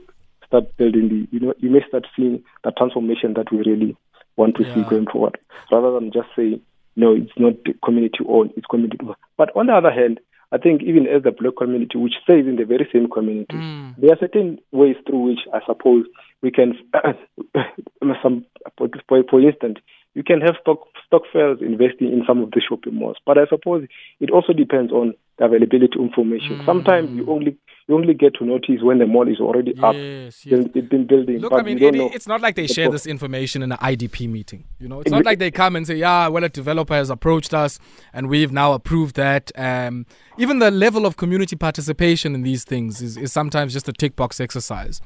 start 0.55 0.77
building 0.77 1.09
the 1.09 1.27
you 1.31 1.39
know 1.39 1.53
you 1.59 1.69
may 1.69 1.81
start 1.88 2.05
seeing 2.15 2.43
the 2.63 2.71
transformation 2.71 3.33
that 3.33 3.51
we 3.51 3.57
really 3.59 3.97
want 4.38 4.55
to 4.55 4.63
yeah. 4.63 4.75
see 4.75 4.83
going 4.89 5.07
forward. 5.07 5.38
Rather 5.71 5.91
than 5.91 6.12
just 6.12 6.27
say 6.35 6.59
no, 6.95 7.13
it's 7.13 7.31
not 7.38 7.53
community 7.83 8.19
owned, 8.27 8.51
it's 8.55 8.65
community 8.67 8.97
owned. 9.03 9.15
But 9.38 9.55
on 9.55 9.67
the 9.67 9.74
other 9.74 9.91
hand, 9.91 10.19
I 10.51 10.57
think 10.57 10.83
even 10.83 11.07
as 11.07 11.24
the 11.24 11.31
black 11.31 11.57
community, 11.57 11.97
which 11.97 12.13
stays 12.24 12.45
in 12.45 12.55
the 12.55 12.65
very 12.65 12.88
same 12.93 13.09
community, 13.09 13.55
mm. 13.55 13.95
there 13.97 14.12
are 14.12 14.19
certain 14.19 14.59
ways 14.71 14.95
through 15.05 15.29
which 15.29 15.39
I 15.53 15.59
suppose 15.65 16.05
we 16.41 16.51
can, 16.51 16.74
some, 18.24 18.45
for, 18.77 18.88
for 19.07 19.41
instance, 19.41 19.79
you 20.13 20.24
can 20.24 20.39
have 20.39 20.55
stock 20.62 20.79
stock 21.05 21.24
firms 21.33 21.62
investing 21.62 22.07
in 22.13 22.24
some 22.25 22.41
of 22.41 22.51
the 22.51 22.62
shopping 22.62 22.95
malls. 22.95 23.17
But 23.25 23.38
I 23.38 23.45
suppose 23.50 23.85
it 24.21 24.31
also 24.31 24.53
depends 24.53 24.93
on 24.93 25.13
the 25.38 25.46
availability 25.46 26.00
information. 26.00 26.60
Mm. 26.60 26.65
Sometimes 26.65 27.12
you 27.12 27.30
only 27.30 27.58
you 27.88 27.96
only 27.96 28.15
get 28.15 28.34
to 28.36 28.46
notice 28.46 28.82
when 28.82 28.98
the 28.98 29.06
mall 29.06 29.27
is 29.27 29.39
already 29.39 29.74
yes, 29.75 29.84
up. 29.84 29.94
Yes. 29.96 30.42
It's 30.46 30.88
been 30.88 31.06
building. 31.06 31.38
Look, 31.38 31.54
I 31.54 31.62
mean, 31.62 31.77
it, 31.77 31.96
it's 32.15 32.27
not 32.27 32.42
like 32.42 32.56
they 32.56 32.65
share 32.65 32.89
this 32.89 33.06
information 33.06 33.62
in 33.62 33.72
an 33.72 33.77
IDP 33.77 34.27
meeting. 34.27 34.65
You 34.80 34.88
know, 34.88 35.01
it's 35.01 35.12
not 35.12 35.24
like 35.24 35.38
they 35.38 35.51
come 35.51 35.75
and 35.75 35.86
say, 35.86 35.96
"Yeah, 35.96 36.27
well, 36.30 36.44
a 36.44 36.50
developer 36.50 36.96
has 36.96 37.10
approached 37.10 37.54
us, 37.54 37.77
and 38.13 38.27
we've 38.27 38.51
now 38.51 38.74
approved 38.74 39.15
that." 39.18 39.51
Um, 39.56 40.08
even 40.38 40.60
the 40.60 40.72
level 40.72 41.06
of 41.06 41.18
community 41.18 41.56
participation 41.56 42.34
in 42.34 42.42
these 42.42 42.63
things 42.63 43.01
is, 43.01 43.18
is 43.18 43.32
sometimes 43.32 43.74
just 43.74 43.88
a 43.88 43.94
tick 43.94 44.15
box 44.15 44.39
exercise 44.39 45.00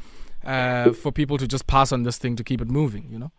uh, 0.46 0.94
for 0.94 1.12
people 1.12 1.38
to 1.38 1.48
just 1.48 1.68
pass 1.68 1.92
on 1.92 2.04
this 2.04 2.18
thing 2.18 2.36
to 2.38 2.44
keep 2.44 2.62
it 2.62 2.70
moving. 2.70 3.10
You 3.12 3.20
know. 3.20 3.32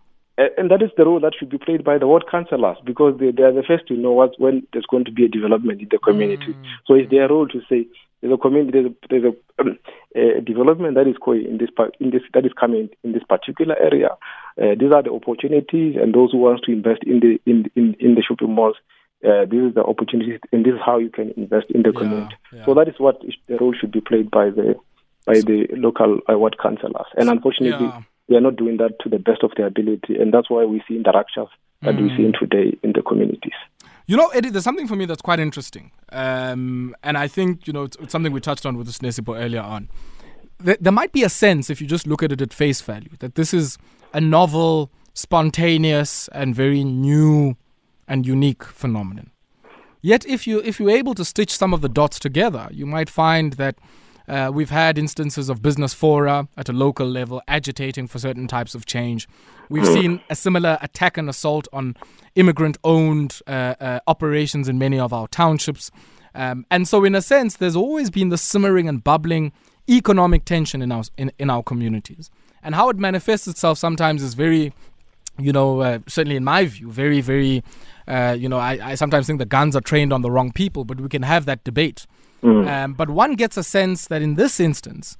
And 0.57 0.71
that 0.71 0.83
is 0.83 0.91
the 0.97 1.05
role 1.05 1.21
that 1.21 1.35
should 1.39 1.51
be 1.51 1.59
played 1.59 1.85
by 1.85 1.99
the 1.99 2.07
ward 2.07 2.25
councillors 2.31 2.79
because 2.85 3.19
they, 3.19 3.31
they 3.31 3.43
are 3.43 3.53
the 3.53 3.63
first 3.67 3.87
to 3.89 3.95
know 3.95 4.13
what, 4.13 4.39
when 4.39 4.67
there's 4.73 4.87
going 4.87 5.05
to 5.05 5.13
be 5.13 5.25
a 5.25 5.29
development 5.29 5.83
in 5.83 5.89
the 5.91 5.99
community. 5.99 6.53
Mm. 6.55 6.65
So 6.87 6.95
it's 6.95 7.11
their 7.11 7.29
role 7.29 7.49
to 7.49 7.61
say, 7.69 7.87
there's 8.21 8.35
a 8.35 8.37
community, 8.37 8.73
there's 8.73 8.87
a, 8.87 8.95
there's 9.09 9.25
a, 9.25 9.61
um, 9.61 9.79
a 10.15 10.41
development 10.41 10.95
that 10.95 11.09
is 11.09 11.17
going 11.25 11.45
in 11.47 11.59
this 11.59 11.71
in 12.01 12.11
this 12.11 12.23
that 12.35 12.45
is 12.45 12.53
coming 12.59 12.91
in 13.03 13.13
this 13.13 13.23
particular 13.29 13.77
area. 13.79 14.11
Uh, 14.61 14.75
these 14.79 14.93
are 14.93 15.03
the 15.03 15.13
opportunities, 15.13 15.97
and 16.01 16.15
those 16.15 16.33
who 16.33 16.39
want 16.39 16.63
to 16.65 16.73
invest 16.73 17.03
in 17.05 17.21
the 17.21 17.41
in 17.47 17.71
in, 17.77 17.97
in 17.99 18.15
the 18.15 18.23
shopping 18.23 18.55
malls. 18.55 18.77
Uh, 19.25 19.45
this 19.45 19.61
is 19.61 19.75
the 19.75 19.85
opportunity, 19.85 20.39
and 20.53 20.65
this 20.65 20.75
is 20.75 20.81
how 20.85 20.99
you 20.99 21.11
can 21.11 21.33
invest 21.37 21.67
in 21.71 21.83
the 21.83 21.93
yeah, 21.95 22.01
community. 22.01 22.37
Yeah. 22.53 22.65
So 22.67 22.75
that 22.75 22.89
is 22.89 22.95
what 22.99 23.21
the 23.49 23.57
role 23.57 23.75
should 23.79 23.93
be 23.93 24.01
played 24.01 24.31
by 24.31 24.51
the 24.51 24.77
by 25.27 25.41
the 25.41 25.67
local 25.73 26.21
uh, 26.31 26.39
ward 26.39 26.57
councillors. 26.59 27.07
And 27.17 27.29
unfortunately, 27.29 27.87
yeah. 27.87 28.03
They 28.31 28.37
are 28.37 28.41
not 28.41 28.57
doing 28.57 28.77
that 28.79 28.99
to 29.01 29.09
the 29.09 29.19
best 29.19 29.43
of 29.43 29.51
their 29.57 29.67
ability, 29.67 30.17
and 30.19 30.33
that's 30.33 30.49
why 30.49 30.65
we 30.65 30.83
see 30.89 30.97
interactions 30.97 31.49
that 31.83 31.97
mm. 31.97 32.03
we 32.03 32.17
see 32.17 32.33
today 32.39 32.79
in 32.83 32.93
the 32.93 33.03
communities. 33.03 33.53
You 34.07 34.17
know, 34.17 34.29
Eddie, 34.29 34.51
there's 34.51 34.65
something 34.65 34.87
for 34.89 34.97
me 34.97 35.05
that's 35.05 35.21
quite 35.21 35.41
interesting. 35.41 35.91
Um, 36.13 36.95
and 37.03 37.19
I 37.19 37.29
think, 37.29 37.67
you 37.67 37.73
know, 37.73 37.83
it's, 37.85 37.97
it's, 38.01 38.13
something 38.13 38.33
we 38.33 38.41
touched 38.41 38.65
on 38.65 38.77
with 38.77 38.87
the 38.87 38.93
Snesipo 38.93 39.41
earlier 39.41 39.61
on. 39.61 39.89
There, 40.59 40.77
there 40.81 40.93
might 40.93 41.13
be 41.13 41.25
a 41.25 41.29
sense, 41.29 41.71
if 41.71 41.81
you 41.81 41.87
just 41.87 42.07
look 42.07 42.23
at 42.23 42.33
it 42.33 42.41
at 42.41 42.53
face 42.53 42.81
value, 42.81 43.11
that 43.19 43.35
this 43.35 43.53
is 43.53 43.79
a 44.15 44.21
novel, 44.21 44.91
spontaneous, 45.13 46.29
and 46.29 46.55
very 46.55 46.85
new 46.85 47.57
and 48.07 48.27
unique 48.27 48.65
phenomenon. 48.65 49.31
Yet, 50.03 50.25
if 50.25 50.47
you 50.47 50.61
if 50.61 50.81
you're 50.81 50.91
able 50.91 51.15
to 51.15 51.25
stitch 51.25 51.55
some 51.55 51.75
of 51.75 51.83
the 51.83 51.89
dots 51.89 52.19
together, 52.19 52.69
you 52.73 52.87
might 52.87 53.11
find 53.11 53.55
that 53.55 53.77
uh, 54.31 54.49
we've 54.55 54.71
had 54.71 54.97
instances 54.97 55.49
of 55.49 55.61
business 55.61 55.93
fora 55.93 56.47
at 56.57 56.69
a 56.69 56.73
local 56.73 57.07
level 57.07 57.43
agitating 57.49 58.07
for 58.07 58.21
certain 58.21 58.47
types 58.47 58.77
of 58.77 58.87
change. 58.87 59.29
We've 59.69 59.85
seen 59.87 60.21
a 60.31 60.37
similar 60.37 60.79
attack 60.81 61.19
and 61.19 61.29
assault 61.29 61.67
on 61.73 61.97
immigrant 62.37 62.79
owned 62.85 63.41
uh, 63.49 63.75
uh, 63.81 64.01
operations 64.07 64.69
in 64.69 64.79
many 64.79 65.01
of 65.01 65.13
our 65.13 65.27
townships. 65.27 65.91
Um, 66.33 66.65
and 66.71 66.87
so, 66.87 67.03
in 67.03 67.17
a 67.17 67.23
sense, 67.23 67.57
there's 67.57 67.75
always 67.75 68.09
been 68.09 68.29
the 68.29 68.39
simmering 68.39 68.89
and 68.89 69.03
bubbling 69.03 69.53
economic 69.89 70.45
tension 70.45 70.81
in 70.81 70.93
our, 70.93 71.03
in, 71.19 71.33
in 71.41 71.51
our 71.51 71.65
communities. 71.65 72.31
And 72.63 72.77
how 72.77 72.89
it 72.89 72.99
manifests 72.99 73.49
itself 73.49 73.79
sometimes 73.79 74.23
is 74.23 74.35
very, 74.35 74.73
you 75.41 75.53
know, 75.53 75.81
uh, 75.81 75.99
certainly 76.07 76.37
in 76.37 76.45
my 76.45 76.67
view, 76.67 76.93
very, 76.93 77.21
very, 77.21 77.65
uh, 78.07 78.37
you 78.39 78.49
know, 78.49 78.59
I, 78.59 78.79
I 78.91 78.95
sometimes 78.95 79.27
think 79.27 79.41
the 79.41 79.45
guns 79.45 79.75
are 79.75 79.81
trained 79.81 80.13
on 80.13 80.23
the 80.23 80.31
wrong 80.31 80.53
people, 80.53 80.85
but 80.85 81.01
we 81.01 81.09
can 81.09 81.23
have 81.23 81.47
that 81.47 81.65
debate. 81.65 82.07
Mm. 82.43 82.67
Um, 82.69 82.93
but 82.95 83.11
one 83.11 83.35
gets 83.35 83.57
a 83.57 83.63
sense 83.63 84.07
that 84.09 84.23
in 84.23 84.35
this 84.35 84.61
instance, 84.61 85.17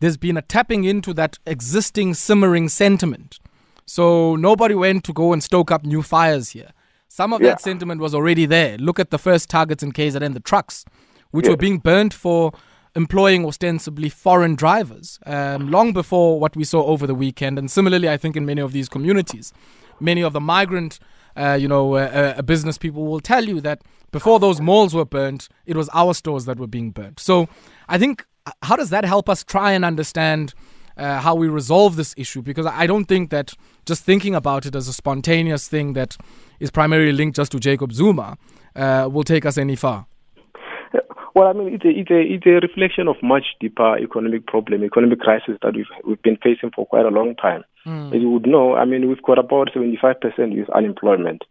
there's 0.00 0.16
been 0.16 0.36
a 0.36 0.42
tapping 0.42 0.84
into 0.84 1.14
that 1.14 1.38
existing 1.46 2.14
simmering 2.14 2.68
sentiment. 2.68 3.38
So 3.86 4.36
nobody 4.36 4.74
went 4.74 5.04
to 5.04 5.12
go 5.12 5.32
and 5.32 5.42
stoke 5.42 5.70
up 5.70 5.84
new 5.84 6.02
fires 6.02 6.50
here. 6.50 6.70
Some 7.08 7.32
of 7.32 7.42
yeah. 7.42 7.50
that 7.50 7.60
sentiment 7.60 8.00
was 8.00 8.14
already 8.14 8.46
there. 8.46 8.76
Look 8.78 8.98
at 8.98 9.10
the 9.10 9.18
first 9.18 9.48
targets 9.48 9.82
in 9.82 9.92
KZN, 9.92 10.34
the 10.34 10.40
trucks, 10.40 10.84
which 11.30 11.46
yeah. 11.46 11.52
were 11.52 11.56
being 11.56 11.78
burnt 11.78 12.12
for 12.12 12.52
employing 12.96 13.44
ostensibly 13.44 14.08
foreign 14.08 14.54
drivers, 14.54 15.18
um, 15.26 15.70
long 15.70 15.92
before 15.92 16.38
what 16.38 16.56
we 16.56 16.64
saw 16.64 16.84
over 16.84 17.06
the 17.06 17.14
weekend. 17.14 17.58
And 17.58 17.70
similarly, 17.70 18.08
I 18.08 18.16
think 18.16 18.36
in 18.36 18.46
many 18.46 18.60
of 18.60 18.72
these 18.72 18.88
communities, 18.88 19.52
many 20.00 20.22
of 20.22 20.32
the 20.32 20.40
migrant, 20.40 20.98
uh, 21.36 21.56
you 21.60 21.68
know, 21.68 21.94
uh, 21.94 22.34
uh, 22.38 22.42
business 22.42 22.78
people 22.78 23.04
will 23.04 23.20
tell 23.20 23.44
you 23.44 23.60
that 23.60 23.82
before 24.12 24.38
those 24.38 24.60
malls 24.60 24.94
were 24.94 25.04
burnt, 25.04 25.48
it 25.66 25.76
was 25.76 25.88
our 25.92 26.14
stores 26.14 26.44
that 26.44 26.58
were 26.58 26.66
being 26.66 26.90
burnt. 26.90 27.18
So 27.18 27.48
I 27.88 27.98
think, 27.98 28.24
uh, 28.46 28.52
how 28.62 28.76
does 28.76 28.90
that 28.90 29.04
help 29.04 29.28
us 29.28 29.42
try 29.42 29.72
and 29.72 29.84
understand 29.84 30.54
how 30.96 31.34
we 31.34 31.48
resolve 31.48 31.96
this 31.96 32.14
issue? 32.16 32.40
Because 32.40 32.66
I 32.66 32.86
don't 32.86 33.06
think 33.06 33.30
that 33.30 33.54
just 33.84 34.04
thinking 34.04 34.34
about 34.34 34.64
it 34.64 34.76
as 34.76 34.86
a 34.86 34.92
spontaneous 34.92 35.66
thing 35.66 35.94
that 35.94 36.16
is 36.60 36.70
primarily 36.70 37.10
linked 37.10 37.34
just 37.34 37.50
to 37.52 37.58
Jacob 37.58 37.92
Zuma 37.92 38.38
will 38.76 39.24
take 39.24 39.44
us 39.44 39.58
any 39.58 39.74
far. 39.74 40.06
Well, 41.34 41.48
I 41.48 41.52
mean, 41.52 41.74
it's 41.74 41.84
a, 41.84 41.88
it's 41.88 42.10
a, 42.10 42.20
it's 42.20 42.46
a 42.46 42.66
reflection 42.66 43.08
of 43.08 43.16
much 43.22 43.44
deeper 43.60 43.98
economic 43.98 44.46
problem, 44.46 44.84
economic 44.84 45.18
crisis 45.18 45.58
that 45.62 45.74
we've, 45.74 45.90
we've 46.06 46.22
been 46.22 46.36
facing 46.36 46.70
for 46.70 46.86
quite 46.86 47.06
a 47.06 47.08
long 47.08 47.34
time. 47.34 47.64
Mm. 47.84 48.14
As 48.14 48.22
you 48.22 48.30
would 48.30 48.46
know, 48.46 48.74
I 48.74 48.84
mean, 48.84 49.08
we've 49.08 49.22
got 49.22 49.38
about 49.38 49.70
75% 49.74 50.54
youth 50.54 50.70
unemployment. 50.70 51.42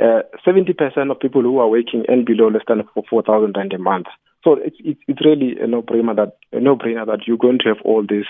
Uh, 0.00 0.22
70% 0.44 1.10
of 1.12 1.20
people 1.20 1.42
who 1.42 1.58
are 1.58 1.68
working 1.68 2.04
and 2.08 2.26
below 2.26 2.48
less 2.48 2.64
than 2.66 2.82
4,000 3.08 3.54
rand 3.56 3.72
a 3.72 3.78
month. 3.78 4.06
So 4.42 4.54
it's, 4.54 4.76
it's, 4.80 5.00
it's 5.06 5.24
really 5.24 5.54
a 5.60 5.68
no-brainer 5.68 6.16
that 6.16 6.36
a 6.52 6.60
no-brainer 6.60 7.06
that 7.06 7.20
you're 7.26 7.38
going 7.38 7.60
to 7.60 7.68
have 7.68 7.78
all 7.84 8.04
these 8.06 8.26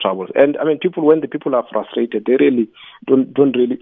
troubles. 0.00 0.30
And 0.36 0.56
I 0.56 0.64
mean, 0.64 0.78
people 0.78 1.04
when 1.04 1.20
the 1.20 1.28
people 1.28 1.56
are 1.56 1.66
frustrated, 1.70 2.24
they 2.24 2.36
really 2.38 2.68
don't 3.06 3.34
don't 3.34 3.56
really 3.56 3.78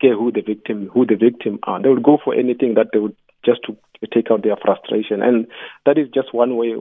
care 0.00 0.14
who 0.14 0.30
the 0.30 0.42
victim 0.42 0.88
who 0.92 1.06
the 1.06 1.16
victim 1.16 1.58
are. 1.64 1.82
They 1.82 1.88
would 1.88 2.02
go 2.02 2.18
for 2.22 2.34
anything 2.34 2.74
that 2.74 2.88
they 2.92 3.00
would 3.00 3.16
just 3.44 3.60
to 3.64 3.76
take 4.06 4.30
out 4.30 4.42
their 4.42 4.56
frustration, 4.56 5.22
and 5.22 5.46
that 5.86 5.98
is 5.98 6.08
just 6.14 6.32
one 6.32 6.56
way. 6.56 6.74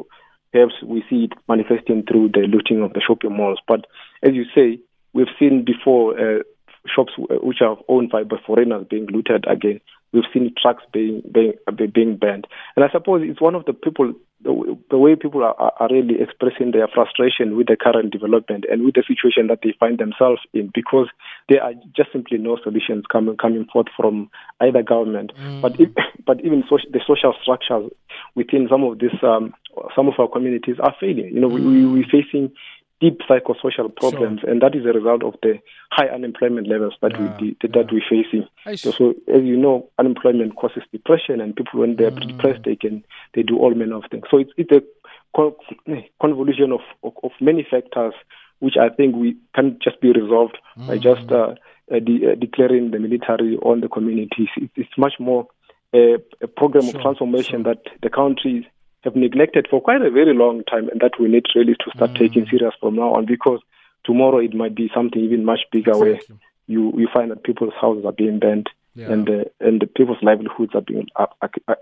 Perhaps 0.53 0.75
we 0.83 1.03
see 1.09 1.25
it 1.25 1.33
manifesting 1.49 2.03
through 2.03 2.29
the 2.29 2.47
looting 2.47 2.81
of 2.81 2.93
the 2.93 3.01
shopping 3.05 3.35
malls. 3.35 3.59
But 3.67 3.85
as 4.23 4.33
you 4.33 4.45
say, 4.55 4.79
we've 5.13 5.27
seen 5.39 5.65
before. 5.65 6.19
Uh, 6.19 6.43
shops 6.95 7.11
which 7.17 7.57
are 7.61 7.77
owned 7.89 8.09
by, 8.09 8.23
by 8.23 8.37
foreigners 8.45 8.87
being 8.89 9.07
looted 9.07 9.45
again. 9.45 9.81
We've 10.13 10.23
seen 10.33 10.53
trucks 10.61 10.83
being 10.93 11.21
being 11.31 11.53
being 11.93 12.17
banned, 12.17 12.47
and 12.75 12.85
I 12.85 12.89
suppose 12.91 13.21
it's 13.23 13.41
one 13.41 13.55
of 13.55 13.65
the 13.65 13.73
people 13.73 14.13
the, 14.41 14.77
the 14.91 14.97
way 14.97 15.15
people 15.15 15.43
are, 15.43 15.55
are 15.59 15.87
really 15.89 16.21
expressing 16.21 16.71
their 16.71 16.87
frustration 16.87 17.57
with 17.57 17.67
the 17.67 17.75
current 17.75 18.11
development 18.11 18.65
and 18.69 18.85
with 18.85 18.93
the 18.93 19.03
situation 19.07 19.47
that 19.47 19.59
they 19.63 19.73
find 19.79 19.97
themselves 19.97 20.41
in, 20.53 20.71
because 20.73 21.07
there 21.49 21.63
are 21.63 21.73
just 21.95 22.11
simply 22.11 22.37
no 22.37 22.57
solutions 22.63 23.05
coming 23.11 23.35
coming 23.37 23.65
forth 23.71 23.87
from 23.97 24.29
either 24.61 24.83
government, 24.83 25.31
mm. 25.39 25.61
but 25.61 25.79
if, 25.79 25.89
but 26.25 26.39
even 26.45 26.63
so, 26.69 26.77
the 26.91 27.01
social 27.07 27.33
structures 27.41 27.91
within 28.35 28.67
some 28.69 28.83
of 28.83 28.99
this 28.99 29.13
um, 29.23 29.53
some 29.95 30.07
of 30.07 30.13
our 30.19 30.27
communities 30.27 30.75
are 30.81 30.95
failing. 30.99 31.33
You 31.33 31.41
know, 31.41 31.49
mm. 31.49 31.65
we 31.65 31.85
we're 31.85 32.09
facing 32.09 32.51
deep 32.99 33.19
psychosocial 33.29 33.95
problems, 33.95 34.41
sure. 34.41 34.49
and 34.49 34.61
that 34.61 34.75
is 34.75 34.85
a 34.85 34.93
result 34.93 35.23
of 35.23 35.35
the 35.43 35.59
high 35.91 36.07
unemployment 36.07 36.67
levels 36.67 36.93
that 37.01 37.11
yeah, 37.13 37.37
we 37.39 37.57
that 37.61 37.75
yeah. 37.75 37.83
we're 37.91 38.01
facing. 38.09 38.47
So, 38.75 38.91
so, 38.91 39.09
as 39.33 39.43
you 39.43 39.55
know, 39.55 39.89
unemployment 39.99 40.55
causes 40.55 40.83
depression, 40.91 41.39
and 41.41 41.55
people 41.55 41.81
when 41.81 41.95
they're 41.95 42.11
mm. 42.11 42.27
depressed, 42.27 42.63
they 42.65 42.75
can 42.75 43.03
they 43.33 43.43
do 43.43 43.57
all 43.57 43.73
manner 43.73 43.97
of 43.97 44.05
things. 44.09 44.25
So 44.31 44.37
it's 44.37 44.51
it's 44.57 44.71
a 44.71 44.81
convolution 46.21 46.71
of, 46.71 46.81
of, 47.03 47.13
of 47.23 47.31
many 47.39 47.65
factors, 47.69 48.13
which 48.59 48.75
I 48.79 48.89
think 48.89 49.15
we 49.15 49.37
can 49.53 49.77
just 49.83 50.01
be 50.01 50.11
resolved 50.11 50.57
mm. 50.77 50.87
by 50.87 50.97
just 50.97 51.31
uh, 51.31 51.53
uh, 51.91 51.99
de- 51.99 52.31
uh, 52.31 52.35
declaring 52.35 52.91
the 52.91 52.99
military 52.99 53.57
on 53.57 53.81
the 53.81 53.89
communities. 53.89 54.49
It, 54.57 54.71
it's 54.75 54.97
much 54.97 55.13
more 55.19 55.47
a, 55.93 56.15
a 56.41 56.47
program 56.47 56.85
sure, 56.85 56.95
of 56.95 57.01
transformation 57.01 57.63
sure. 57.63 57.75
that 57.75 57.83
the 58.01 58.09
country 58.09 58.67
have 59.07 59.15
neglected 59.15 59.67
for 59.69 59.79
quite 59.81 60.01
a 60.01 60.11
very 60.11 60.33
long 60.33 60.63
time, 60.65 60.89
and 60.89 60.99
that 60.99 61.13
we 61.19 61.27
need 61.29 61.45
really 61.55 61.75
to 61.75 61.91
start 61.95 62.11
mm. 62.11 62.19
taking 62.19 62.45
serious 62.45 62.73
from 62.79 62.95
now 62.95 63.13
on 63.13 63.25
because 63.25 63.61
tomorrow 64.03 64.39
it 64.39 64.53
might 64.53 64.75
be 64.75 64.89
something 64.93 65.21
even 65.21 65.45
much 65.45 65.61
bigger 65.71 65.91
exactly. 65.91 66.35
where 66.35 66.39
you, 66.67 66.93
you 66.97 67.07
find 67.13 67.31
that 67.31 67.43
people's 67.43 67.73
houses 67.79 68.05
are 68.05 68.11
being 68.11 68.39
burned. 68.39 68.69
Yeah. 68.95 69.11
And 69.11 69.27
the 69.27 69.45
and 69.59 69.79
the 69.79 69.85
people's 69.85 70.17
livelihoods 70.23 70.73
are 70.73 70.81
being 70.81 71.05
are 71.17 71.29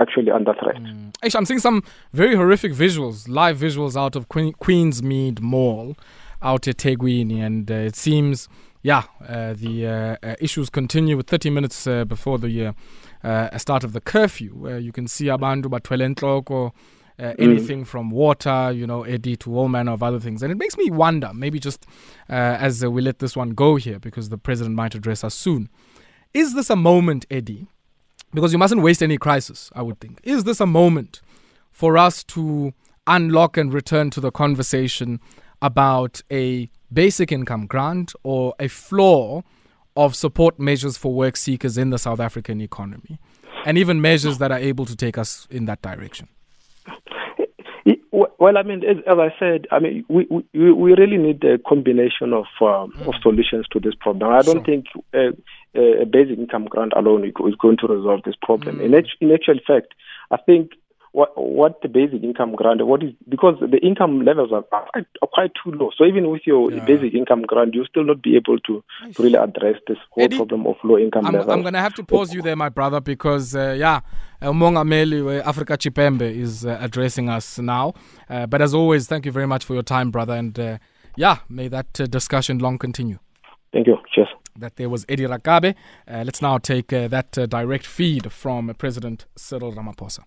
actually 0.02 0.32
under 0.32 0.54
threat. 0.54 0.76
Mm. 0.76 1.16
Actually, 1.24 1.38
I'm 1.38 1.46
seeing 1.46 1.60
some 1.62 1.82
very 2.12 2.36
horrific 2.36 2.74
visuals, 2.74 3.30
live 3.30 3.58
visuals 3.58 3.96
out 3.96 4.18
of 4.18 4.28
Queen, 4.28 4.52
Queensmead 4.52 5.40
Mall, 5.40 5.96
out 6.42 6.68
at 6.68 6.76
eThekwini, 6.76 7.40
and 7.40 7.72
uh, 7.72 7.76
it 7.76 7.96
seems, 7.96 8.50
yeah, 8.84 9.04
uh, 9.30 9.54
the 9.54 9.88
uh, 9.88 10.28
uh 10.28 10.36
issues 10.42 10.70
continue 10.70 11.16
with 11.16 11.28
30 11.28 11.52
minutes 11.52 11.88
uh, 11.88 12.04
before 12.04 12.38
the 12.38 12.76
uh, 13.24 13.58
start 13.58 13.86
of 13.86 13.94
the 13.94 14.02
curfew, 14.02 14.50
where 14.50 14.78
you 14.78 14.92
can 14.92 15.08
see 15.08 15.28
abantu 15.28 15.70
bathwele 15.70 16.04
entloko 16.04 16.74
uh, 17.20 17.24
mm. 17.24 17.36
anything 17.40 17.84
mm. 17.84 17.88
from 17.88 18.10
water, 18.10 18.72
you 18.72 18.86
know, 18.86 19.04
Eddie, 19.04 19.36
to 19.38 19.58
all 19.58 19.68
manner 19.68 19.92
of 19.92 20.04
other 20.04 20.20
things. 20.20 20.44
And 20.44 20.52
it 20.52 20.58
makes 20.58 20.78
me 20.78 20.90
wonder, 20.90 21.32
maybe 21.34 21.60
just 21.60 21.86
uh, 22.30 22.34
as 22.34 22.84
uh, 22.84 22.92
we 22.92 23.02
let 23.02 23.20
this 23.20 23.36
one 23.36 23.52
go 23.52 23.76
here, 23.76 24.00
because 24.00 24.30
the 24.30 24.38
president 24.38 24.76
might 24.76 24.96
address 24.96 25.24
us 25.24 25.36
soon. 25.36 25.70
Is 26.34 26.54
this 26.54 26.70
a 26.70 26.76
moment, 26.76 27.26
Eddie? 27.32 27.68
Because 28.34 28.52
you 28.52 28.60
mustn't 28.60 28.82
waste 28.82 29.02
any 29.02 29.18
crisis, 29.18 29.72
I 29.74 29.82
would 29.82 30.00
think. 30.00 30.20
Is 30.24 30.44
this 30.44 30.60
a 30.60 30.66
moment 30.66 31.22
for 31.72 31.98
us 31.98 32.24
to 32.26 32.74
unlock 33.08 33.56
and 33.56 33.74
return 33.74 34.10
to 34.10 34.20
the 34.20 34.32
conversation 34.32 35.20
about 35.62 36.22
a 36.32 36.70
basic 36.92 37.32
income 37.32 37.66
grant 37.66 38.14
or 38.24 38.54
a 38.60 38.68
floor 38.68 39.44
of 39.96 40.16
support 40.16 40.60
measures 40.60 40.98
for 40.98 41.14
work 41.14 41.38
seekers 41.38 41.78
in 41.78 41.90
the 41.90 41.98
South 41.98 42.20
African 42.20 42.60
economy, 42.60 43.18
and 43.66 43.78
even 43.78 44.02
measures 44.02 44.38
that 44.40 44.52
are 44.52 44.60
able 44.60 44.86
to 44.86 44.96
take 44.96 45.18
us 45.18 45.48
in 45.50 45.66
that 45.66 45.82
direction? 45.82 46.28
Well, 48.40 48.58
I 48.58 48.64
mean, 48.64 48.82
as, 48.86 48.98
as, 49.06 49.18
I 49.20 49.34
said, 49.38 49.68
I 49.72 49.80
mean, 49.80 50.06
we, 50.08 50.26
we, 50.30 50.72
we 50.72 50.94
really 50.94 51.18
need 51.18 51.44
a 51.44 51.58
combination 51.58 52.32
of 52.32 52.46
um, 52.62 52.94
mm. 52.94 53.08
of 53.08 53.16
solutions 53.22 53.66
to 53.72 53.80
this 53.82 53.94
problem. 54.00 54.32
I 54.32 54.42
don't 54.42 54.58
sure. 54.58 54.64
think 54.64 54.86
uh, 55.14 55.32
a 56.02 56.06
basic 56.06 56.40
income 56.40 56.66
grant 56.66 56.94
alone 56.96 57.26
is 57.26 57.56
going 57.60 57.78
to 57.78 57.88
resolve 57.88 58.22
this 58.24 58.36
problem. 58.42 58.78
Mm. 58.78 58.86
In, 58.86 59.06
in 59.20 59.34
actual 59.34 59.60
fact, 59.68 59.96
I 60.32 60.38
think 60.38 60.72
what 61.16 61.32
what 61.38 61.82
the 61.82 61.88
basic 61.88 62.22
income 62.24 62.54
grant 62.56 62.86
what 62.86 63.02
is 63.02 63.14
because 63.30 63.56
the 63.62 63.78
income 63.78 64.26
levels 64.26 64.52
are 64.52 64.64
quite, 64.64 65.06
are 65.22 65.28
quite 65.32 65.52
too 65.64 65.72
low. 65.72 65.90
So 65.98 66.04
even 66.04 66.30
with 66.30 66.42
your 66.46 66.70
yeah. 66.70 66.84
basic 66.84 67.14
income 67.14 67.44
grant, 67.44 67.74
you 67.74 67.86
still 67.86 68.04
not 68.04 68.22
be 68.22 68.36
able 68.36 68.60
to, 68.60 68.84
to 69.14 69.24
really 69.24 69.38
address 69.38 69.78
this 69.88 69.98
whole 70.12 70.26
Eddie, 70.26 70.36
problem 70.36 70.68
of 70.68 70.76
low 70.84 70.98
income 70.98 71.26
I'm, 71.26 71.34
levels. 71.34 71.54
I'm 71.54 71.62
going 71.62 71.74
to 71.74 71.80
have 71.80 71.94
to 71.96 72.04
pause 72.04 72.34
you 72.34 72.42
there, 72.42 72.58
my 72.58 72.68
brother, 72.68 73.00
because 73.00 73.56
uh, 73.56 73.76
yeah, 73.78 74.02
Umongameli 74.42 75.40
uh, 75.40 75.50
Africa 75.50 75.78
Chipembe 75.78 76.30
is 76.30 76.66
uh, 76.66 76.78
addressing 76.82 77.30
us 77.30 77.60
now. 77.60 77.94
Uh, 78.30 78.46
but 78.46 78.62
as 78.62 78.74
always, 78.74 79.08
thank 79.08 79.26
you 79.26 79.32
very 79.32 79.48
much 79.48 79.64
for 79.64 79.74
your 79.74 79.84
time, 79.84 80.12
brother, 80.12 80.34
and 80.34 80.60
uh, 80.60 80.78
yeah, 81.16 81.38
may 81.48 81.70
that 81.70 82.02
uh, 82.02 82.08
discussion 82.08 82.60
long 82.60 82.78
continue. 82.78 83.20
Thank 83.72 83.88
you. 83.88 83.98
Cheers. 84.14 84.28
That 84.58 84.76
there 84.76 84.90
was 84.90 85.06
Eddie 85.08 85.28
Rakabe. 85.28 85.76
let's 86.08 86.42
now 86.42 86.58
take 86.58 86.88
that 86.88 87.32
direct 87.32 87.86
feed 87.86 88.32
from 88.34 88.74
President 88.78 89.26
Cyril 89.38 89.72
Ramaphosa. 89.72 90.24